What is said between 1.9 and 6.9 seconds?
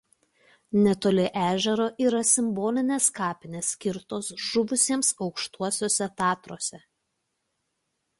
yra Simbolinės kapinės skirtos žuvusiems Aukštuosiuose Tatruose.